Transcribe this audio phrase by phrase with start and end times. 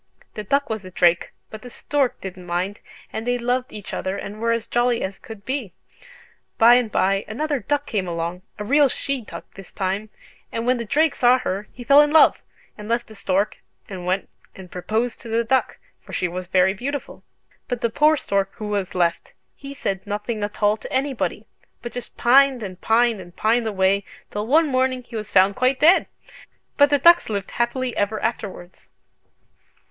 [0.33, 2.81] The duck was a drake, but the stork didn't mind,
[3.13, 5.73] and they loved each other and were as jolly as could be.
[6.57, 10.09] By and by another duck came along, a real she duck this time,
[10.51, 12.41] and when the drake saw her he fell in love,
[12.79, 16.73] and left the stork, and went and proposed to the duck: for she was very
[16.73, 17.23] beautiful.
[17.67, 21.45] But the poor stork who was left, he said nothing at all to anybody,
[21.83, 25.79] but just pined and pined and pined away, till one morning he was found quite
[25.79, 26.07] dead!
[26.75, 28.87] But the ducks lived happily ever afterwards!"